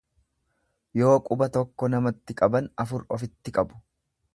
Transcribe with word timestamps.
Yoo 1.01 1.19
quba 1.29 1.49
tokko 1.59 1.91
namatti 1.95 2.41
qaban 2.43 2.75
afur 2.87 3.09
ofitti 3.19 3.61
qabu. 3.61 3.85